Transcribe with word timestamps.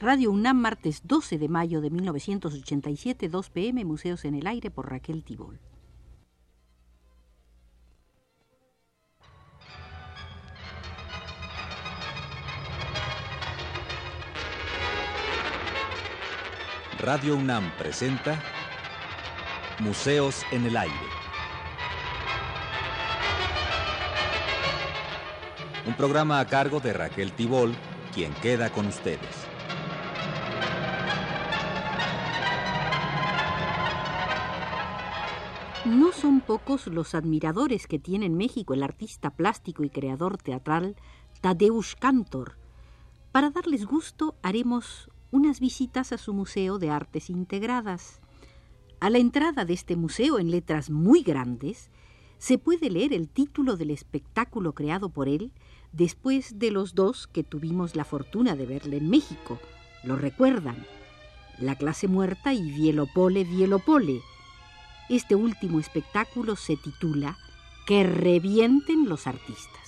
Radio 0.00 0.30
UNAM, 0.30 0.56
martes 0.56 1.02
12 1.04 1.36
de 1.36 1.48
mayo 1.50 1.82
de 1.82 1.90
1987, 1.90 3.28
2 3.28 3.50
pm, 3.50 3.84
Museos 3.84 4.24
en 4.24 4.34
el 4.34 4.46
Aire 4.46 4.70
por 4.70 4.88
Raquel 4.88 5.22
Tibol. 5.22 5.60
Radio 16.98 17.36
UNAM 17.36 17.70
presenta 17.76 18.42
Museos 19.80 20.46
en 20.50 20.64
el 20.64 20.78
Aire. 20.78 20.94
Un 25.86 25.92
programa 25.92 26.40
a 26.40 26.46
cargo 26.46 26.80
de 26.80 26.94
Raquel 26.94 27.32
Tibol, 27.32 27.74
quien 28.14 28.32
queda 28.32 28.70
con 28.70 28.86
ustedes. 28.86 29.49
No 35.86 36.12
son 36.12 36.42
pocos 36.42 36.88
los 36.88 37.14
admiradores 37.14 37.86
que 37.86 37.98
tiene 37.98 38.26
en 38.26 38.36
México 38.36 38.74
el 38.74 38.82
artista 38.82 39.30
plástico 39.30 39.82
y 39.82 39.88
creador 39.88 40.36
teatral 40.36 40.94
Tadeusz 41.40 41.94
Kantor. 41.98 42.58
Para 43.32 43.48
darles 43.48 43.86
gusto 43.86 44.34
haremos 44.42 45.08
unas 45.30 45.58
visitas 45.58 46.12
a 46.12 46.18
su 46.18 46.34
Museo 46.34 46.78
de 46.78 46.90
Artes 46.90 47.30
Integradas. 47.30 48.20
A 49.00 49.08
la 49.08 49.16
entrada 49.16 49.64
de 49.64 49.72
este 49.72 49.96
museo, 49.96 50.38
en 50.38 50.50
letras 50.50 50.90
muy 50.90 51.22
grandes, 51.22 51.90
se 52.36 52.58
puede 52.58 52.90
leer 52.90 53.14
el 53.14 53.30
título 53.30 53.78
del 53.78 53.90
espectáculo 53.90 54.74
creado 54.74 55.08
por 55.08 55.30
él 55.30 55.50
después 55.92 56.58
de 56.58 56.72
los 56.72 56.94
dos 56.94 57.26
que 57.26 57.42
tuvimos 57.42 57.96
la 57.96 58.04
fortuna 58.04 58.54
de 58.54 58.66
verle 58.66 58.98
en 58.98 59.08
México. 59.08 59.58
Lo 60.04 60.16
recuerdan. 60.16 60.76
La 61.58 61.74
clase 61.76 62.06
muerta 62.06 62.52
y 62.52 62.70
Vielopole, 62.70 63.44
Vielopole 63.44 64.20
este 65.10 65.34
último 65.34 65.80
espectáculo 65.80 66.54
se 66.54 66.76
titula 66.76 67.36
Que 67.84 68.04
revienten 68.04 69.08
los 69.08 69.26
artistas. 69.26 69.80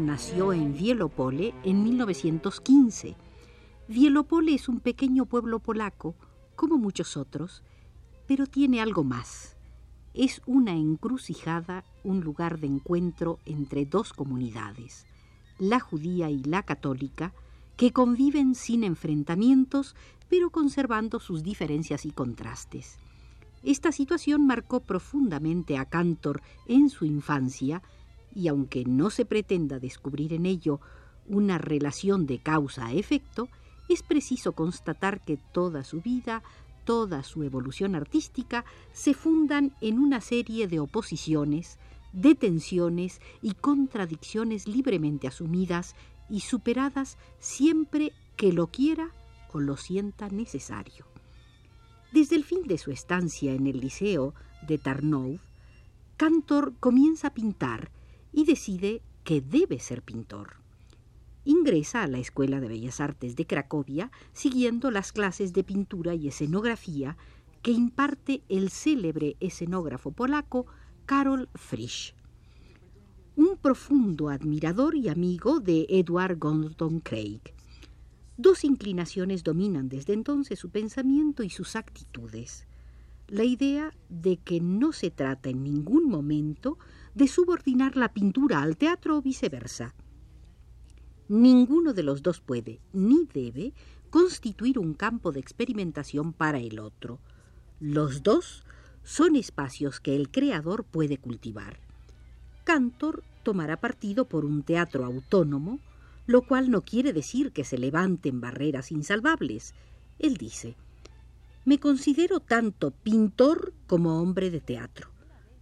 nació 0.00 0.52
en 0.52 0.76
Vielopole 0.76 1.54
en 1.62 1.84
1915. 1.84 3.14
Vielopole 3.86 4.54
es 4.54 4.68
un 4.68 4.80
pequeño 4.80 5.26
pueblo 5.26 5.60
polaco, 5.60 6.16
como 6.56 6.76
muchos 6.76 7.16
otros, 7.16 7.62
pero 8.26 8.46
tiene 8.46 8.80
algo 8.80 9.04
más. 9.04 9.56
Es 10.12 10.42
una 10.44 10.72
encrucijada, 10.72 11.84
un 12.02 12.20
lugar 12.20 12.58
de 12.58 12.66
encuentro 12.66 13.38
entre 13.44 13.86
dos 13.86 14.12
comunidades 14.12 15.06
la 15.58 15.80
judía 15.80 16.30
y 16.30 16.42
la 16.42 16.62
católica, 16.62 17.32
que 17.76 17.92
conviven 17.92 18.54
sin 18.54 18.84
enfrentamientos, 18.84 19.94
pero 20.28 20.50
conservando 20.50 21.20
sus 21.20 21.42
diferencias 21.42 22.04
y 22.06 22.10
contrastes. 22.10 22.98
Esta 23.62 23.92
situación 23.92 24.46
marcó 24.46 24.80
profundamente 24.80 25.76
a 25.76 25.84
Cantor 25.84 26.40
en 26.66 26.88
su 26.90 27.04
infancia, 27.04 27.82
y 28.34 28.48
aunque 28.48 28.84
no 28.84 29.10
se 29.10 29.24
pretenda 29.24 29.78
descubrir 29.78 30.32
en 30.32 30.46
ello 30.46 30.80
una 31.26 31.58
relación 31.58 32.26
de 32.26 32.38
causa 32.38 32.86
a 32.86 32.92
efecto, 32.92 33.48
es 33.88 34.02
preciso 34.02 34.52
constatar 34.52 35.20
que 35.24 35.38
toda 35.52 35.84
su 35.84 36.00
vida, 36.00 36.42
toda 36.84 37.22
su 37.22 37.42
evolución 37.42 37.94
artística, 37.94 38.64
se 38.92 39.14
fundan 39.14 39.72
en 39.80 39.98
una 39.98 40.20
serie 40.20 40.68
de 40.68 40.80
oposiciones, 40.80 41.78
de 42.16 42.34
tensiones 42.34 43.20
y 43.42 43.52
contradicciones 43.52 44.66
libremente 44.66 45.28
asumidas 45.28 45.94
y 46.30 46.40
superadas 46.40 47.18
siempre 47.38 48.12
que 48.36 48.54
lo 48.54 48.68
quiera 48.68 49.10
o 49.52 49.60
lo 49.60 49.76
sienta 49.76 50.28
necesario. 50.30 51.04
Desde 52.12 52.36
el 52.36 52.44
fin 52.44 52.62
de 52.62 52.78
su 52.78 52.90
estancia 52.90 53.52
en 53.52 53.66
el 53.66 53.80
Liceo 53.80 54.34
de 54.66 54.78
Tarnów, 54.78 55.42
Cantor 56.16 56.72
comienza 56.80 57.28
a 57.28 57.34
pintar 57.34 57.90
y 58.32 58.46
decide 58.46 59.02
que 59.22 59.42
debe 59.42 59.78
ser 59.78 60.00
pintor. 60.00 60.54
Ingresa 61.44 62.02
a 62.02 62.06
la 62.06 62.18
Escuela 62.18 62.60
de 62.60 62.68
Bellas 62.68 63.00
Artes 63.00 63.36
de 63.36 63.46
Cracovia 63.46 64.10
siguiendo 64.32 64.90
las 64.90 65.12
clases 65.12 65.52
de 65.52 65.64
pintura 65.64 66.14
y 66.14 66.28
escenografía 66.28 67.18
que 67.60 67.72
imparte 67.72 68.42
el 68.48 68.70
célebre 68.70 69.36
escenógrafo 69.40 70.12
polaco 70.12 70.66
Karol 71.06 71.48
Frisch, 71.54 72.16
un 73.36 73.56
profundo 73.58 74.28
admirador 74.28 74.96
y 74.96 75.08
amigo 75.08 75.60
de 75.60 75.86
Edward 75.88 76.36
Gordon 76.36 76.98
Craig. 76.98 77.42
Dos 78.36 78.64
inclinaciones 78.64 79.44
dominan 79.44 79.88
desde 79.88 80.14
entonces 80.14 80.58
su 80.58 80.70
pensamiento 80.70 81.44
y 81.44 81.50
sus 81.50 81.76
actitudes. 81.76 82.66
La 83.28 83.44
idea 83.44 83.94
de 84.08 84.38
que 84.38 84.60
no 84.60 84.90
se 84.90 85.12
trata 85.12 85.48
en 85.48 85.62
ningún 85.62 86.08
momento 86.08 86.76
de 87.14 87.28
subordinar 87.28 87.96
la 87.96 88.12
pintura 88.12 88.60
al 88.60 88.76
teatro 88.76 89.18
o 89.18 89.22
viceversa. 89.22 89.94
Ninguno 91.28 91.92
de 91.92 92.02
los 92.02 92.20
dos 92.20 92.40
puede 92.40 92.80
ni 92.92 93.28
debe 93.32 93.74
constituir 94.10 94.76
un 94.76 94.92
campo 94.92 95.30
de 95.30 95.38
experimentación 95.38 96.32
para 96.32 96.58
el 96.58 96.80
otro. 96.80 97.20
Los 97.78 98.24
dos 98.24 98.64
son 99.06 99.36
espacios 99.36 100.00
que 100.00 100.16
el 100.16 100.32
creador 100.32 100.82
puede 100.82 101.16
cultivar. 101.16 101.78
Cantor 102.64 103.22
tomará 103.44 103.76
partido 103.76 104.24
por 104.24 104.44
un 104.44 104.64
teatro 104.64 105.04
autónomo, 105.04 105.78
lo 106.26 106.42
cual 106.42 106.72
no 106.72 106.82
quiere 106.82 107.12
decir 107.12 107.52
que 107.52 107.62
se 107.62 107.78
levanten 107.78 108.40
barreras 108.40 108.90
insalvables. 108.90 109.74
Él 110.18 110.36
dice, 110.36 110.74
me 111.64 111.78
considero 111.78 112.40
tanto 112.40 112.90
pintor 112.90 113.72
como 113.86 114.20
hombre 114.20 114.50
de 114.50 114.60
teatro. 114.60 115.10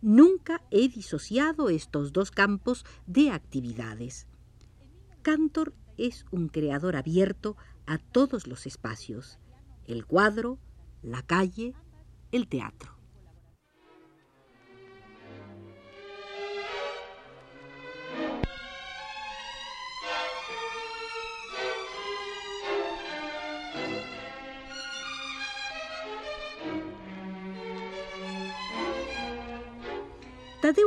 Nunca 0.01 0.63
he 0.71 0.89
disociado 0.89 1.69
estos 1.69 2.15
dos 2.15 2.31
campos 2.31 2.87
de 3.07 3.31
actividades. 3.31 4.27
Cantor 5.21 5.75
es 5.99 6.25
un 6.31 6.49
creador 6.49 6.97
abierto 6.97 7.59
a 7.85 7.99
todos 7.99 8.47
los 8.47 8.65
espacios, 8.67 9.39
el 9.87 10.07
cuadro, 10.07 10.59
la 11.03 11.21
calle, 11.21 11.75
el 12.33 12.49
teatro. 12.49 12.94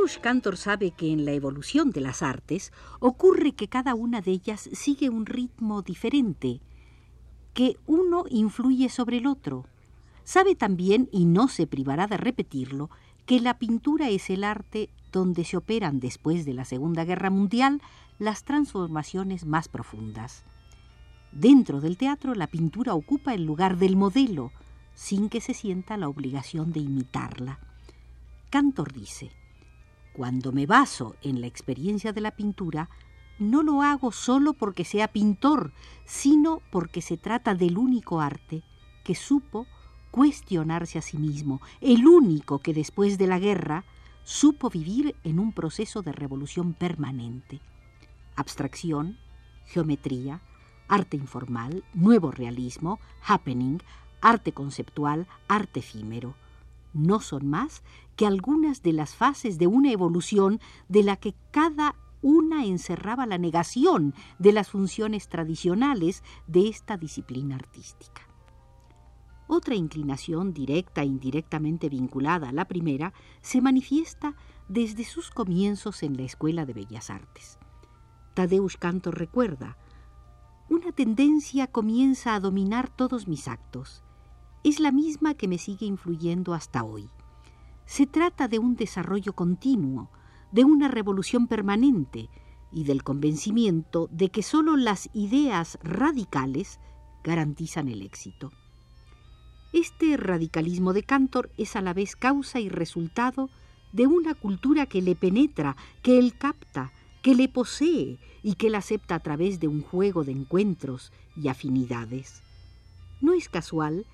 Tadeusz 0.08 0.22
Kantor 0.22 0.56
sabe 0.56 0.90
que 0.92 1.12
en 1.12 1.26
la 1.26 1.32
evolución 1.32 1.90
de 1.90 2.00
las 2.00 2.22
artes 2.22 2.72
ocurre 2.98 3.52
que 3.52 3.68
cada 3.68 3.94
una 3.94 4.22
de 4.22 4.30
ellas 4.30 4.70
sigue 4.72 5.10
un 5.10 5.26
ritmo 5.26 5.82
diferente, 5.82 6.62
que 7.52 7.76
uno 7.84 8.24
influye 8.30 8.88
sobre 8.88 9.18
el 9.18 9.26
otro. 9.26 9.66
Sabe 10.24 10.54
también, 10.54 11.10
y 11.12 11.26
no 11.26 11.48
se 11.48 11.66
privará 11.66 12.06
de 12.06 12.16
repetirlo, 12.16 12.88
que 13.26 13.38
la 13.38 13.58
pintura 13.58 14.08
es 14.08 14.30
el 14.30 14.44
arte 14.44 14.88
donde 15.12 15.44
se 15.44 15.58
operan 15.58 16.00
después 16.00 16.46
de 16.46 16.54
la 16.54 16.64
Segunda 16.64 17.04
Guerra 17.04 17.28
Mundial 17.28 17.82
las 18.18 18.44
transformaciones 18.44 19.44
más 19.44 19.68
profundas. 19.68 20.42
Dentro 21.32 21.82
del 21.82 21.98
teatro 21.98 22.34
la 22.34 22.46
pintura 22.46 22.94
ocupa 22.94 23.34
el 23.34 23.44
lugar 23.44 23.76
del 23.76 23.94
modelo, 23.94 24.52
sin 24.94 25.28
que 25.28 25.42
se 25.42 25.52
sienta 25.52 25.98
la 25.98 26.08
obligación 26.08 26.72
de 26.72 26.80
imitarla. 26.80 27.58
Cantor 28.48 28.94
dice, 28.94 29.32
cuando 30.18 30.50
me 30.50 30.66
baso 30.66 31.14
en 31.22 31.40
la 31.40 31.46
experiencia 31.46 32.12
de 32.12 32.20
la 32.20 32.32
pintura, 32.32 32.90
no 33.38 33.62
lo 33.62 33.82
hago 33.82 34.10
solo 34.10 34.52
porque 34.52 34.84
sea 34.84 35.06
pintor, 35.06 35.72
sino 36.06 36.60
porque 36.72 37.02
se 37.02 37.16
trata 37.16 37.54
del 37.54 37.78
único 37.78 38.20
arte 38.20 38.64
que 39.04 39.14
supo 39.14 39.68
cuestionarse 40.10 40.98
a 40.98 41.02
sí 41.02 41.18
mismo, 41.18 41.60
el 41.80 42.04
único 42.08 42.58
que 42.58 42.74
después 42.74 43.16
de 43.16 43.28
la 43.28 43.38
guerra 43.38 43.84
supo 44.24 44.70
vivir 44.70 45.14
en 45.22 45.38
un 45.38 45.52
proceso 45.52 46.02
de 46.02 46.10
revolución 46.10 46.74
permanente. 46.74 47.60
Abstracción, 48.34 49.18
geometría, 49.66 50.42
arte 50.88 51.16
informal, 51.16 51.84
nuevo 51.94 52.32
realismo, 52.32 52.98
happening, 53.24 53.78
arte 54.20 54.50
conceptual, 54.50 55.28
arte 55.46 55.78
efímero 55.78 56.34
no 56.98 57.20
son 57.20 57.46
más 57.48 57.82
que 58.16 58.26
algunas 58.26 58.82
de 58.82 58.92
las 58.92 59.14
fases 59.14 59.58
de 59.58 59.66
una 59.66 59.92
evolución 59.92 60.60
de 60.88 61.02
la 61.02 61.16
que 61.16 61.34
cada 61.50 61.96
una 62.20 62.64
encerraba 62.64 63.26
la 63.26 63.38
negación 63.38 64.14
de 64.38 64.52
las 64.52 64.68
funciones 64.68 65.28
tradicionales 65.28 66.22
de 66.46 66.68
esta 66.68 66.96
disciplina 66.96 67.54
artística. 67.54 68.22
Otra 69.46 69.74
inclinación 69.74 70.52
directa 70.52 71.02
e 71.02 71.06
indirectamente 71.06 71.88
vinculada 71.88 72.50
a 72.50 72.52
la 72.52 72.66
primera 72.66 73.14
se 73.40 73.62
manifiesta 73.62 74.34
desde 74.68 75.04
sus 75.04 75.30
comienzos 75.30 76.02
en 76.02 76.16
la 76.16 76.24
Escuela 76.24 76.66
de 76.66 76.74
Bellas 76.74 77.08
Artes. 77.08 77.58
Tadeusz 78.34 78.76
Cantor 78.76 79.18
recuerda, 79.18 79.78
una 80.68 80.92
tendencia 80.92 81.66
comienza 81.66 82.34
a 82.34 82.40
dominar 82.40 82.94
todos 82.94 83.26
mis 83.26 83.48
actos. 83.48 84.04
Es 84.64 84.80
la 84.80 84.92
misma 84.92 85.34
que 85.34 85.48
me 85.48 85.58
sigue 85.58 85.86
influyendo 85.86 86.54
hasta 86.54 86.82
hoy. 86.82 87.08
Se 87.86 88.06
trata 88.06 88.48
de 88.48 88.58
un 88.58 88.76
desarrollo 88.76 89.32
continuo, 89.32 90.10
de 90.52 90.64
una 90.64 90.88
revolución 90.88 91.46
permanente 91.46 92.28
y 92.72 92.84
del 92.84 93.02
convencimiento 93.02 94.08
de 94.10 94.30
que 94.30 94.42
sólo 94.42 94.76
las 94.76 95.10
ideas 95.14 95.78
radicales 95.82 96.80
garantizan 97.24 97.88
el 97.88 98.02
éxito. 98.02 98.50
Este 99.72 100.16
radicalismo 100.16 100.92
de 100.92 101.02
Cantor 101.02 101.50
es 101.56 101.76
a 101.76 101.82
la 101.82 101.94
vez 101.94 102.16
causa 102.16 102.58
y 102.58 102.68
resultado 102.68 103.50
de 103.92 104.06
una 104.06 104.34
cultura 104.34 104.86
que 104.86 105.02
le 105.02 105.14
penetra, 105.14 105.76
que 106.02 106.18
él 106.18 106.36
capta, 106.36 106.92
que 107.22 107.34
le 107.34 107.48
posee 107.48 108.18
y 108.42 108.54
que 108.54 108.70
la 108.70 108.78
acepta 108.78 109.14
a 109.14 109.20
través 109.20 109.60
de 109.60 109.68
un 109.68 109.82
juego 109.82 110.24
de 110.24 110.32
encuentros 110.32 111.12
y 111.36 111.48
afinidades. 111.48 112.42
No 113.20 113.32
es 113.32 113.48
casual 113.48 114.06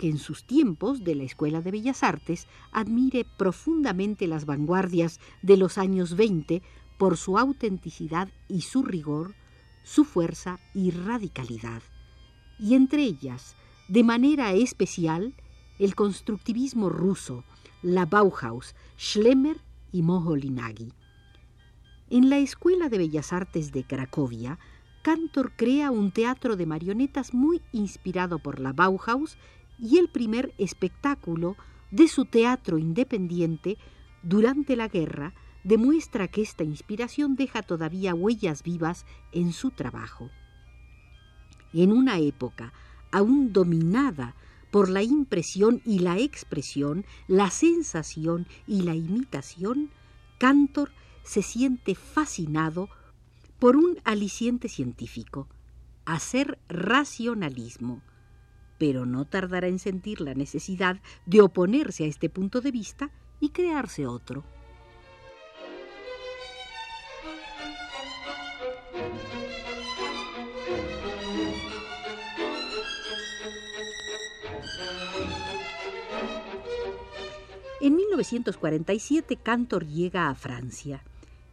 que 0.00 0.08
en 0.08 0.16
sus 0.16 0.44
tiempos 0.44 1.04
de 1.04 1.14
la 1.14 1.24
Escuela 1.24 1.60
de 1.60 1.72
Bellas 1.72 2.02
Artes 2.02 2.46
admire 2.72 3.26
profundamente 3.36 4.26
las 4.26 4.46
vanguardias 4.46 5.20
de 5.42 5.58
los 5.58 5.76
años 5.76 6.16
20 6.16 6.62
por 6.96 7.18
su 7.18 7.36
autenticidad 7.36 8.30
y 8.48 8.62
su 8.62 8.82
rigor, 8.82 9.34
su 9.84 10.06
fuerza 10.06 10.58
y 10.72 10.90
radicalidad. 10.90 11.82
Y 12.58 12.76
entre 12.76 13.02
ellas, 13.02 13.56
de 13.88 14.02
manera 14.02 14.54
especial 14.54 15.34
el 15.78 15.94
constructivismo 15.94 16.88
ruso, 16.88 17.44
la 17.82 18.06
Bauhaus, 18.06 18.74
Schlemmer 18.98 19.60
y 19.92 20.00
Moholy-Nagy. 20.00 20.94
En 22.08 22.30
la 22.30 22.38
Escuela 22.38 22.88
de 22.88 22.96
Bellas 22.96 23.34
Artes 23.34 23.70
de 23.70 23.84
Cracovia, 23.84 24.58
Cantor 25.02 25.52
crea 25.56 25.90
un 25.90 26.10
teatro 26.10 26.56
de 26.56 26.64
marionetas 26.64 27.34
muy 27.34 27.60
inspirado 27.72 28.38
por 28.38 28.60
la 28.60 28.72
Bauhaus 28.72 29.36
y 29.80 29.98
el 29.98 30.08
primer 30.08 30.54
espectáculo 30.58 31.56
de 31.90 32.08
su 32.08 32.24
teatro 32.24 32.78
independiente 32.78 33.78
durante 34.22 34.76
la 34.76 34.88
guerra 34.88 35.34
demuestra 35.64 36.28
que 36.28 36.42
esta 36.42 36.64
inspiración 36.64 37.36
deja 37.36 37.62
todavía 37.62 38.14
huellas 38.14 38.62
vivas 38.62 39.06
en 39.32 39.52
su 39.52 39.70
trabajo. 39.70 40.30
En 41.72 41.92
una 41.92 42.18
época 42.18 42.72
aún 43.12 43.52
dominada 43.52 44.34
por 44.70 44.88
la 44.88 45.02
impresión 45.02 45.82
y 45.84 45.98
la 45.98 46.18
expresión, 46.18 47.04
la 47.26 47.50
sensación 47.50 48.46
y 48.66 48.82
la 48.82 48.94
imitación, 48.94 49.90
Cantor 50.38 50.92
se 51.22 51.42
siente 51.42 51.94
fascinado 51.94 52.88
por 53.58 53.76
un 53.76 53.98
aliciente 54.04 54.68
científico, 54.68 55.48
hacer 56.06 56.58
racionalismo, 56.68 58.00
pero 58.80 59.04
no 59.04 59.26
tardará 59.26 59.68
en 59.68 59.78
sentir 59.78 60.22
la 60.22 60.32
necesidad 60.32 61.02
de 61.26 61.42
oponerse 61.42 62.04
a 62.04 62.06
este 62.06 62.30
punto 62.30 62.62
de 62.62 62.70
vista 62.70 63.10
y 63.38 63.50
crearse 63.50 64.06
otro. 64.06 64.42
En 77.82 77.96
1947 77.96 79.36
Cantor 79.36 79.86
llega 79.86 80.30
a 80.30 80.34
Francia. 80.34 81.04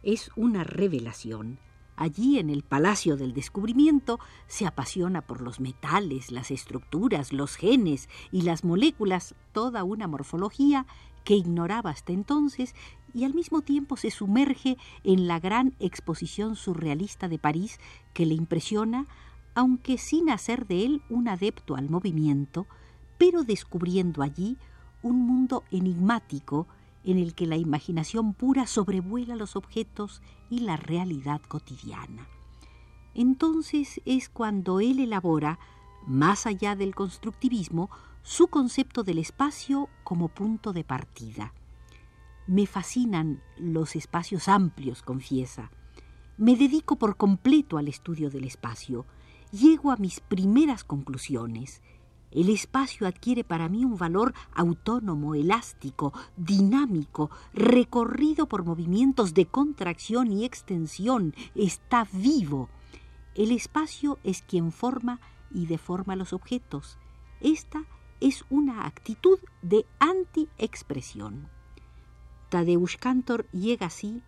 Es 0.02 0.30
una 0.34 0.64
revelación. 0.64 1.58
Allí, 2.00 2.38
en 2.38 2.48
el 2.48 2.62
Palacio 2.62 3.16
del 3.16 3.34
Descubrimiento, 3.34 4.20
se 4.46 4.66
apasiona 4.66 5.20
por 5.20 5.40
los 5.40 5.58
metales, 5.58 6.30
las 6.30 6.52
estructuras, 6.52 7.32
los 7.32 7.56
genes 7.56 8.08
y 8.30 8.42
las 8.42 8.62
moléculas, 8.62 9.34
toda 9.52 9.82
una 9.82 10.06
morfología 10.06 10.86
que 11.24 11.34
ignoraba 11.34 11.90
hasta 11.90 12.12
entonces 12.12 12.76
y 13.12 13.24
al 13.24 13.34
mismo 13.34 13.62
tiempo 13.62 13.96
se 13.96 14.12
sumerge 14.12 14.78
en 15.02 15.26
la 15.26 15.40
gran 15.40 15.74
exposición 15.80 16.54
surrealista 16.54 17.26
de 17.26 17.40
París 17.40 17.80
que 18.14 18.26
le 18.26 18.34
impresiona, 18.34 19.06
aunque 19.56 19.98
sin 19.98 20.30
hacer 20.30 20.68
de 20.68 20.84
él 20.84 21.02
un 21.10 21.26
adepto 21.26 21.74
al 21.74 21.90
movimiento, 21.90 22.68
pero 23.18 23.42
descubriendo 23.42 24.22
allí 24.22 24.56
un 25.02 25.16
mundo 25.26 25.64
enigmático 25.72 26.68
en 27.10 27.18
el 27.18 27.34
que 27.34 27.46
la 27.46 27.56
imaginación 27.56 28.34
pura 28.34 28.66
sobrevuela 28.66 29.34
los 29.34 29.56
objetos 29.56 30.20
y 30.50 30.60
la 30.60 30.76
realidad 30.76 31.40
cotidiana. 31.40 32.28
Entonces 33.14 34.02
es 34.04 34.28
cuando 34.28 34.80
él 34.80 35.00
elabora, 35.00 35.58
más 36.06 36.46
allá 36.46 36.76
del 36.76 36.94
constructivismo, 36.94 37.90
su 38.22 38.48
concepto 38.48 39.04
del 39.04 39.18
espacio 39.18 39.88
como 40.04 40.28
punto 40.28 40.74
de 40.74 40.84
partida. 40.84 41.54
Me 42.46 42.66
fascinan 42.66 43.42
los 43.56 43.96
espacios 43.96 44.46
amplios, 44.46 45.02
confiesa. 45.02 45.70
Me 46.36 46.56
dedico 46.56 46.96
por 46.96 47.16
completo 47.16 47.78
al 47.78 47.88
estudio 47.88 48.28
del 48.28 48.44
espacio. 48.44 49.06
Llego 49.50 49.92
a 49.92 49.96
mis 49.96 50.20
primeras 50.20 50.84
conclusiones 50.84 51.80
el 52.30 52.50
espacio 52.50 53.06
adquiere 53.06 53.44
para 53.44 53.68
mí 53.68 53.84
un 53.84 53.96
valor 53.96 54.34
autónomo, 54.54 55.34
elástico, 55.34 56.12
dinámico, 56.36 57.30
recorrido 57.54 58.46
por 58.46 58.64
movimientos 58.64 59.34
de 59.34 59.46
contracción 59.46 60.32
y 60.32 60.44
extensión, 60.44 61.34
está 61.54 62.06
vivo. 62.12 62.68
El 63.34 63.52
espacio 63.52 64.18
es 64.24 64.42
quien 64.42 64.72
forma 64.72 65.20
y 65.50 65.66
deforma 65.66 66.16
los 66.16 66.32
objetos. 66.32 66.98
Esta 67.40 67.84
es 68.20 68.44
una 68.50 68.86
actitud 68.86 69.38
de 69.62 69.86
anti-expresión. 69.98 71.48
Tadeusz 72.48 72.96
Kantor 72.96 73.46
llega 73.52 73.86
así 73.86 74.22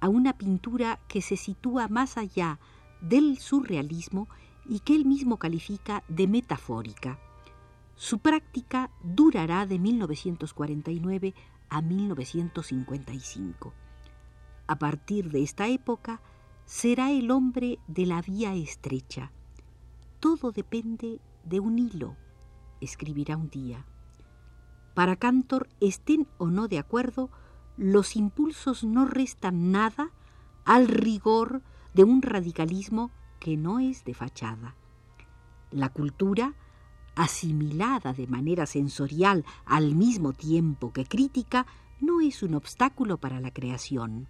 a 0.00 0.08
una 0.08 0.38
pintura 0.38 1.00
que 1.08 1.20
se 1.20 1.36
sitúa 1.36 1.88
más 1.88 2.16
allá 2.16 2.58
del 3.00 3.38
surrealismo 3.38 4.28
y 4.64 4.80
que 4.80 4.94
él 4.94 5.04
mismo 5.04 5.38
califica 5.38 6.02
de 6.08 6.26
metafórica. 6.26 7.18
Su 7.96 8.18
práctica 8.18 8.90
durará 9.02 9.64
de 9.64 9.78
1949 9.78 11.34
a 11.70 11.80
1955. 11.80 13.72
A 14.66 14.78
partir 14.78 15.30
de 15.30 15.42
esta 15.42 15.66
época, 15.68 16.20
será 16.66 17.10
el 17.10 17.30
hombre 17.30 17.78
de 17.88 18.04
la 18.04 18.20
vía 18.20 18.54
estrecha. 18.54 19.32
Todo 20.20 20.52
depende 20.52 21.20
de 21.44 21.60
un 21.60 21.78
hilo, 21.78 22.16
escribirá 22.82 23.38
un 23.38 23.48
día. 23.48 23.86
Para 24.94 25.16
Cantor, 25.16 25.66
estén 25.80 26.28
o 26.36 26.48
no 26.48 26.68
de 26.68 26.78
acuerdo, 26.78 27.30
los 27.78 28.14
impulsos 28.14 28.84
no 28.84 29.06
restan 29.06 29.72
nada 29.72 30.10
al 30.66 30.88
rigor 30.88 31.62
de 31.94 32.04
un 32.04 32.20
radicalismo 32.20 33.10
que 33.40 33.56
no 33.56 33.78
es 33.78 34.04
de 34.04 34.12
fachada. 34.12 34.74
La 35.70 35.88
cultura 35.88 36.54
asimilada 37.16 38.12
de 38.12 38.26
manera 38.26 38.66
sensorial 38.66 39.44
al 39.64 39.94
mismo 39.94 40.32
tiempo 40.32 40.92
que 40.92 41.04
crítica, 41.04 41.66
no 42.00 42.20
es 42.20 42.42
un 42.42 42.54
obstáculo 42.54 43.16
para 43.16 43.40
la 43.40 43.50
creación. 43.50 44.28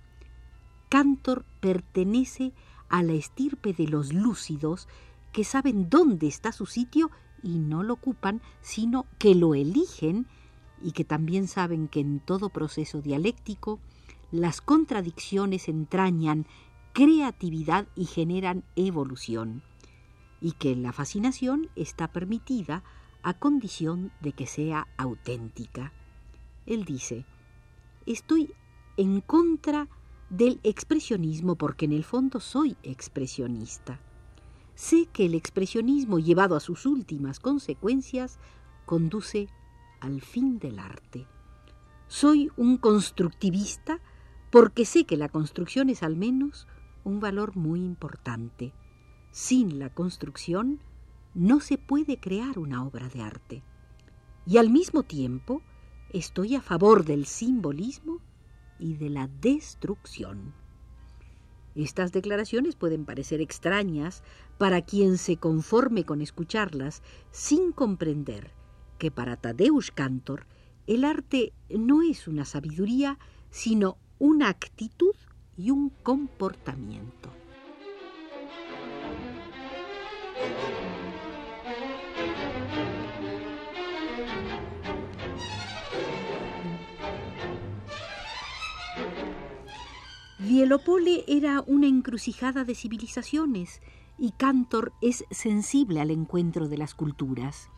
Cantor 0.89 1.45
pertenece 1.61 2.53
a 2.89 3.03
la 3.03 3.13
estirpe 3.13 3.73
de 3.73 3.89
los 3.89 4.13
lúcidos 4.13 4.89
que 5.33 5.43
saben 5.45 5.91
dónde 5.91 6.29
está 6.29 6.53
su 6.53 6.65
sitio 6.65 7.11
y 7.43 7.59
no 7.59 7.83
lo 7.83 7.95
ocupan, 7.95 8.41
sino 8.63 9.05
que 9.19 9.35
lo 9.35 9.55
eligen 9.55 10.27
y 10.81 10.93
que 10.93 11.05
también 11.05 11.49
saben 11.49 11.89
que 11.89 12.01
en 12.01 12.21
todo 12.21 12.49
proceso 12.49 13.03
dialéctico 13.03 13.81
las 14.31 14.61
contradicciones 14.61 15.69
entrañan 15.69 16.47
creatividad 16.93 17.89
y 17.97 18.05
generan 18.07 18.65
evolución 18.77 19.63
y 20.41 20.53
que 20.53 20.77
la 20.77 20.93
fascinación 20.93 21.69
está 21.77 22.09
permitida 22.09 22.83
a 23.23 23.35
condición 23.35 24.13
de 24.21 24.33
que 24.33 24.47
sea 24.47 24.87
auténtica. 24.97 25.93
Él 26.67 26.85
dice, 26.85 27.25
estoy 28.07 28.53
en 28.97 29.21
contra 29.21 29.89
del 30.31 30.61
expresionismo 30.63 31.57
porque 31.57 31.85
en 31.85 31.93
el 31.93 32.05
fondo 32.05 32.41
soy 32.41 32.77
expresionista. 32.83 34.01
Sé 34.75 35.07
que 35.13 35.27
el 35.27 35.35
expresionismo 35.35 36.19
llevado 36.19 36.55
a 36.55 36.61
sus 36.61 36.87
últimas 36.87 37.41
consecuencias 37.41 38.39
conduce 38.85 39.49
al 40.01 40.21
fin 40.21 40.59
del 40.59 40.79
arte. 40.79 41.27
Soy 42.09 42.51
un 42.57 42.77
constructivista 42.77 44.01
porque 44.51 44.85
sé 44.85 45.05
que 45.05 45.17
la 45.17 45.29
construcción 45.29 45.89
es 45.91 46.03
al 46.03 46.17
menos 46.17 46.67
un 47.05 47.21
valor 47.21 47.57
muy 47.57 47.81
importante. 47.81 48.73
Sin 49.39 49.79
la 49.79 49.91
construcción 49.91 50.81
no 51.35 51.61
se 51.61 51.77
puede 51.77 52.19
crear 52.19 52.59
una 52.59 52.83
obra 52.83 53.11
de 53.11 53.21
arte. 53.21 53.63
y 54.47 54.57
al 54.57 54.71
mismo 54.71 55.03
tiempo 55.03 55.61
estoy 56.09 56.55
a 56.55 56.63
favor 56.63 57.05
del 57.05 57.27
simbolismo 57.27 58.23
y 58.79 58.95
de 58.95 59.11
la 59.11 59.29
destrucción. 59.43 60.55
Estas 61.75 62.13
declaraciones 62.13 62.77
pueden 62.77 63.05
parecer 63.05 63.43
extrañas 63.43 64.23
para 64.57 64.81
quien 64.81 65.19
se 65.19 65.37
conforme 65.37 66.05
con 66.05 66.23
escucharlas 66.23 67.03
sin 67.31 67.73
comprender 67.73 68.53
que 68.97 69.11
para 69.11 69.37
Tadeusz 69.37 69.91
Cantor 69.91 70.47
el 70.87 71.05
arte 71.05 71.53
no 71.69 72.01
es 72.01 72.27
una 72.27 72.47
sabiduría, 72.47 73.19
sino 73.51 73.99
una 74.19 74.49
actitud 74.49 75.15
y 75.59 75.73
un 75.73 75.91
comportamiento. 75.91 77.29
Vielopole 90.39 91.25
era 91.27 91.63
una 91.67 91.87
encrucijada 91.87 92.65
de 92.65 92.75
civilizaciones 92.75 93.81
y 94.19 94.31
Cantor 94.31 94.93
es 95.03 95.25
sensible 95.31 96.01
al 96.01 96.11
encuentro 96.11 96.69
de 96.69 96.79
las 96.79 96.95
culturas. 96.95 97.69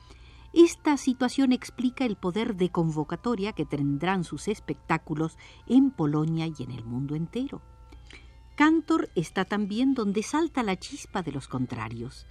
Esta 0.53 0.97
situación 0.97 1.53
explica 1.53 2.05
el 2.05 2.17
poder 2.17 2.57
de 2.57 2.71
convocatoria 2.71 3.53
que 3.53 3.65
tendrán 3.65 4.25
sus 4.25 4.49
espectáculos 4.49 5.37
en 5.67 5.91
Polonia 5.91 6.47
y 6.47 6.62
en 6.62 6.71
el 6.71 6.85
mundo 6.85 7.15
entero. 7.15 7.62
Cantor 8.55 9.11
está 9.15 9.45
también 9.45 9.95
donde 9.95 10.23
salta 10.23 10.62
la 10.62 10.79
chispa 10.79 11.23
de 11.23 11.33
los 11.33 11.49
contrarios. 11.49 12.27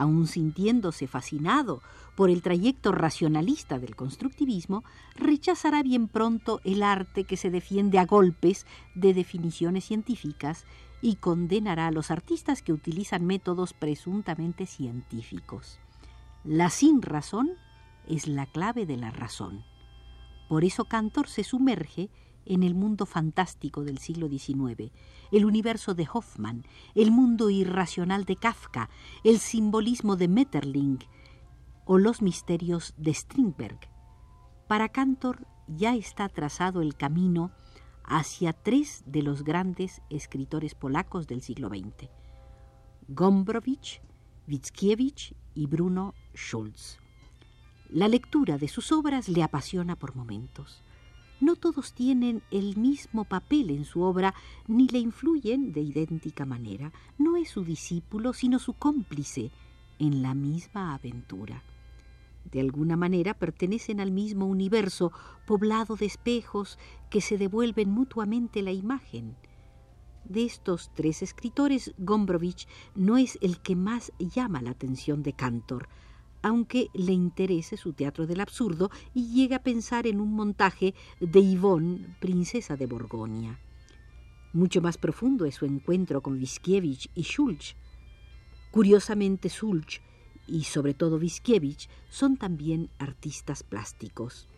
Aun 0.00 0.26
sintiéndose 0.26 1.06
fascinado 1.06 1.82
por 2.16 2.30
el 2.30 2.40
trayecto 2.40 2.90
racionalista 2.90 3.78
del 3.78 3.96
constructivismo, 3.96 4.82
rechazará 5.14 5.82
bien 5.82 6.08
pronto 6.08 6.62
el 6.64 6.82
arte 6.82 7.24
que 7.24 7.36
se 7.36 7.50
defiende 7.50 7.98
a 7.98 8.06
golpes 8.06 8.64
de 8.94 9.12
definiciones 9.12 9.84
científicas 9.84 10.64
y 11.02 11.16
condenará 11.16 11.88
a 11.88 11.90
los 11.90 12.10
artistas 12.10 12.62
que 12.62 12.72
utilizan 12.72 13.26
métodos 13.26 13.74
presuntamente 13.74 14.64
científicos. 14.64 15.80
La 16.44 16.70
sin 16.70 17.02
razón 17.02 17.50
es 18.08 18.26
la 18.26 18.46
clave 18.46 18.86
de 18.86 18.96
la 18.96 19.10
razón. 19.10 19.66
Por 20.48 20.64
eso 20.64 20.86
Cantor 20.86 21.28
se 21.28 21.44
sumerge 21.44 22.08
en 22.46 22.62
el 22.62 22.74
mundo 22.74 23.06
fantástico 23.06 23.84
del 23.84 23.98
siglo 23.98 24.28
XIX, 24.28 24.92
el 25.32 25.44
universo 25.44 25.94
de 25.94 26.08
Hoffmann, 26.12 26.64
el 26.94 27.10
mundo 27.10 27.50
irracional 27.50 28.24
de 28.24 28.36
Kafka, 28.36 28.90
el 29.24 29.38
simbolismo 29.38 30.16
de 30.16 30.28
Metterling 30.28 30.98
o 31.84 31.98
los 31.98 32.22
misterios 32.22 32.94
de 32.96 33.14
Strindberg. 33.14 33.78
Para 34.68 34.88
Cantor 34.88 35.46
ya 35.66 35.94
está 35.94 36.28
trazado 36.28 36.82
el 36.82 36.96
camino 36.96 37.50
hacia 38.04 38.52
tres 38.52 39.02
de 39.06 39.22
los 39.22 39.44
grandes 39.44 40.02
escritores 40.10 40.74
polacos 40.74 41.26
del 41.26 41.42
siglo 41.42 41.68
XX, 41.68 42.10
Gombrowicz, 43.08 44.00
Wickiewicz 44.48 45.34
y 45.54 45.66
Bruno 45.66 46.14
Schulz. 46.34 46.98
La 47.88 48.08
lectura 48.08 48.58
de 48.58 48.68
sus 48.68 48.92
obras 48.92 49.28
le 49.28 49.42
apasiona 49.42 49.96
por 49.96 50.14
momentos. 50.14 50.82
No 51.40 51.56
todos 51.56 51.94
tienen 51.94 52.42
el 52.50 52.76
mismo 52.76 53.24
papel 53.24 53.70
en 53.70 53.86
su 53.86 54.02
obra 54.02 54.34
ni 54.68 54.88
le 54.88 54.98
influyen 54.98 55.72
de 55.72 55.80
idéntica 55.80 56.44
manera. 56.44 56.92
No 57.16 57.36
es 57.36 57.48
su 57.48 57.64
discípulo, 57.64 58.34
sino 58.34 58.58
su 58.58 58.74
cómplice 58.74 59.50
en 59.98 60.22
la 60.22 60.34
misma 60.34 60.94
aventura. 60.94 61.62
De 62.50 62.60
alguna 62.60 62.96
manera 62.96 63.34
pertenecen 63.34 64.00
al 64.00 64.10
mismo 64.10 64.46
universo, 64.46 65.12
poblado 65.46 65.96
de 65.96 66.06
espejos 66.06 66.78
que 67.08 67.20
se 67.20 67.38
devuelven 67.38 67.90
mutuamente 67.90 68.62
la 68.62 68.72
imagen. 68.72 69.36
De 70.24 70.44
estos 70.44 70.90
tres 70.94 71.22
escritores, 71.22 71.94
Gombrowicz 71.98 72.66
no 72.94 73.16
es 73.16 73.38
el 73.40 73.60
que 73.60 73.76
más 73.76 74.12
llama 74.18 74.60
la 74.62 74.70
atención 74.70 75.22
de 75.22 75.32
Cantor, 75.32 75.88
aunque 76.42 76.88
le 76.94 77.12
interese 77.12 77.76
su 77.76 77.92
teatro 77.92 78.26
del 78.26 78.40
absurdo 78.40 78.90
y 79.14 79.32
llegue 79.32 79.54
a 79.54 79.62
pensar 79.62 80.06
en 80.06 80.20
un 80.20 80.34
montaje 80.34 80.94
de 81.20 81.40
Yvonne, 81.40 82.16
princesa 82.20 82.76
de 82.76 82.86
Borgoña. 82.86 83.58
Mucho 84.52 84.80
más 84.80 84.98
profundo 84.98 85.44
es 85.44 85.54
su 85.56 85.64
encuentro 85.64 86.22
con 86.22 86.34
Wiskiewicz 86.34 87.08
y 87.14 87.22
Schulz. 87.22 87.76
Curiosamente, 88.72 89.48
Schulz 89.48 90.00
y 90.46 90.64
sobre 90.64 90.94
todo 90.94 91.16
Wiskiewicz 91.16 91.88
son 92.08 92.36
también 92.36 92.90
artistas 92.98 93.62
plásticos. 93.62 94.48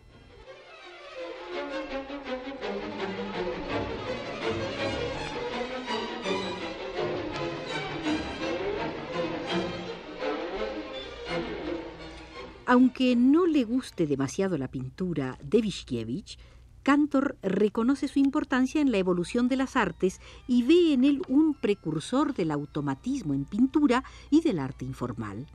Aunque 12.73 13.15
no 13.15 13.45
le 13.45 13.65
guste 13.65 14.07
demasiado 14.07 14.57
la 14.57 14.67
pintura 14.67 15.37
de 15.43 15.59
Wiskiewicz, 15.59 16.39
Cantor 16.81 17.37
reconoce 17.43 18.07
su 18.07 18.17
importancia 18.17 18.81
en 18.81 18.91
la 18.91 18.97
evolución 18.97 19.47
de 19.47 19.57
las 19.57 19.75
artes 19.75 20.19
y 20.47 20.63
ve 20.63 20.91
en 20.91 21.03
él 21.03 21.21
un 21.27 21.53
precursor 21.53 22.33
del 22.33 22.49
automatismo 22.49 23.35
en 23.35 23.45
pintura 23.45 24.03
y 24.31 24.41
del 24.41 24.57
arte 24.57 24.85
informal. 24.85 25.45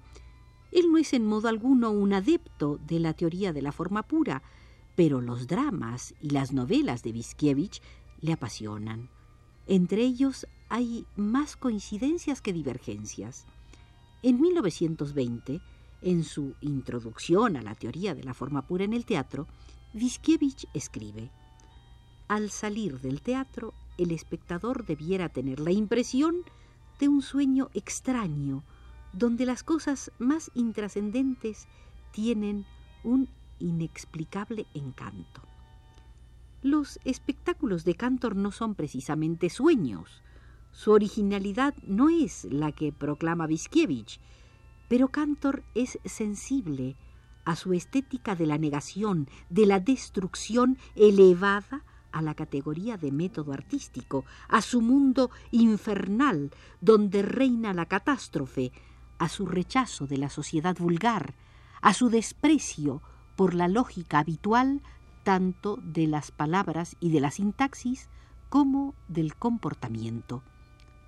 Él 0.71 0.93
no 0.93 0.99
es 0.99 1.13
en 1.13 1.27
modo 1.27 1.49
alguno 1.49 1.91
un 1.91 2.13
adepto 2.13 2.79
de 2.87 3.01
la 3.01 3.15
teoría 3.15 3.53
de 3.53 3.63
la 3.63 3.73
forma 3.73 4.05
pura, 4.05 4.45
pero 4.95 5.21
los 5.21 5.49
dramas 5.49 6.15
y 6.21 6.31
las 6.31 6.53
novelas 6.53 7.03
de 7.03 7.11
Wiskiewicz 7.11 7.81
le 8.21 8.33
apasionan. 8.33 9.11
Entre 9.67 10.03
ellos 10.03 10.47
hay 10.69 11.05
más 11.17 11.57
coincidencias 11.57 12.41
que 12.41 12.53
divergencias. 12.53 13.45
En 14.23 14.41
1920, 14.41 15.61
en 16.02 16.25
su 16.25 16.55
Introducción 16.61 17.57
a 17.57 17.62
la 17.62 17.75
teoría 17.75 18.14
de 18.14 18.25
la 18.25 18.35
forma 18.35 18.62
pura 18.62 18.85
en 18.85 18.93
el 18.93 19.05
teatro, 19.05 19.47
Wiskiewicz 19.95 20.67
escribe, 20.75 21.31
Al 22.28 22.50
salir 22.50 23.00
del 23.00 23.23
teatro, 23.23 23.75
el 23.97 24.12
espectador 24.12 24.87
debiera 24.87 25.28
tener 25.28 25.61
la 25.61 25.73
impresión 25.73 26.37
de 27.00 27.09
un 27.09 27.23
sueño 27.23 27.71
extraño, 27.75 28.62
donde 29.12 29.47
las 29.47 29.62
cosas 29.62 30.12
más 30.19 30.50
intrascendentes 30.55 31.67
tienen 32.12 32.67
un 33.02 33.28
inexplicable 33.59 34.67
encanto. 34.75 35.43
Los 36.62 36.99
espectáculos 37.05 37.85
de 37.85 37.95
Cantor 37.95 38.37
no 38.37 38.50
son 38.50 38.75
precisamente 38.75 39.49
sueños. 39.49 40.23
Su 40.73 40.93
originalidad 40.93 41.75
no 41.87 42.09
es 42.09 42.45
la 42.50 42.73
que 42.73 42.93
proclama 42.93 43.47
Wiskiewicz, 43.47 44.19
pero 44.88 45.09
Cantor 45.09 45.62
es 45.75 45.99
sensible 46.04 46.97
a 47.45 47.57
su 47.57 47.73
estética 47.73 48.35
de 48.35 48.47
la 48.47 48.59
negación, 48.59 49.28
de 49.49 49.66
la 49.66 49.80
destrucción 49.80 50.76
elevada 50.97 51.85
a 52.12 52.23
la 52.23 52.35
categoría 52.35 52.97
de 52.97 53.12
método 53.12 53.52
artístico, 53.52 54.25
a 54.49 54.61
su 54.61 54.80
mundo 54.80 55.30
infernal 55.50 56.50
donde 56.80 57.23
reina 57.23 57.73
la 57.75 57.87
catástrofe, 57.87 58.73
a 59.18 59.28
su 59.28 59.47
rechazo 59.47 60.07
de 60.07 60.18
la 60.18 60.30
sociedad 60.30 60.76
vulgar, 60.78 61.35
a 61.80 61.95
su 61.95 62.11
desprecio 62.11 63.02
por 63.37 63.54
la 63.54 63.68
lógica 63.68 64.18
habitual 64.18 64.83
tanto 65.23 65.78
de 65.83 66.07
las 66.07 66.30
palabras 66.30 66.97
y 67.00 67.11
de 67.11 67.21
la 67.21 67.30
sintaxis 67.30 68.09
como 68.49 68.95
del 69.09 69.37
comportamiento. 69.37 70.42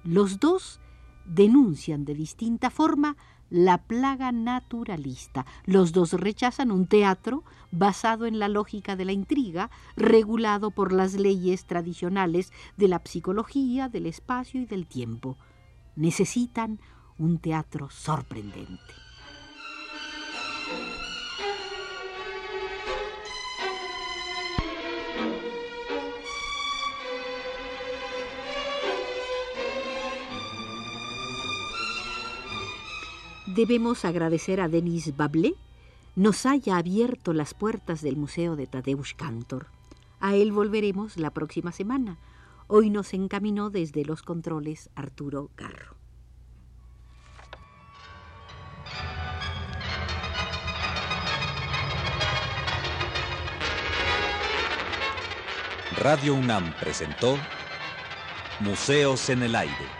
Los 0.05 0.41
dos 0.41 0.81
denuncian 1.25 2.05
de 2.05 2.15
distinta 2.15 2.71
forma 2.71 3.17
la 3.51 3.79
plaga 3.79 4.33
naturalista. 4.33 5.45
Los 5.65 5.93
dos 5.93 6.13
rechazan 6.15 6.71
un 6.71 6.87
teatro 6.87 7.45
basado 7.73 8.27
en 8.27 8.39
la 8.39 8.49
lógica 8.49 8.97
de 8.97 9.05
la 9.05 9.13
intriga, 9.13 9.71
regulado 9.97 10.71
por 10.71 10.93
las 10.93 11.15
leyes 11.15 11.67
tradicionales 11.67 12.53
de 12.77 12.89
la 12.89 13.03
psicología, 13.05 13.89
del 13.89 14.07
espacio 14.07 14.61
y 14.61 14.67
del 14.67 14.87
tiempo. 14.87 15.37
Necesitan 15.97 16.81
un 17.19 17.39
teatro 17.39 17.91
sorprendente. 17.91 19.10
debemos 33.55 34.05
agradecer 34.05 34.61
a 34.61 34.69
Denis 34.69 35.17
Bablé 35.17 35.55
nos 36.17 36.47
haya 36.47 36.77
abierto 36.77 37.33
las 37.33 37.55
puertas 37.55 38.03
del 38.03 38.17
Museo 38.17 38.57
de 38.57 38.67
Tadeusz 38.67 39.15
Kantor. 39.15 39.67
A 40.21 40.35
él 40.35 40.53
volveremos 40.53 41.17
la 41.17 41.31
próxima 41.31 41.73
semana. 41.73 42.19
Hoy 42.67 42.91
nos 42.91 43.15
encaminó 43.15 43.71
desde 43.71 44.05
los 44.05 44.23
controles 44.23 44.91
Arturo 44.95 45.51
Garro. 45.57 45.97
Radio 55.97 56.35
UNAM 56.35 56.73
presentó 56.81 57.37
Museos 58.61 59.29
en 59.29 59.43
el 59.43 59.55
Aire. 59.55 60.00